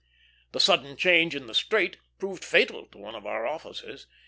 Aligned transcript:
The 0.51 0.59
sudden 0.59 0.97
change 0.97 1.35
in 1.35 1.45
the 1.45 1.53
strait 1.53 1.97
proved 2.17 2.43
fatal 2.43 2.87
to 2.87 2.97
one 2.97 3.13
of 3.13 3.27
our 3.27 3.45
officers. 3.45 4.07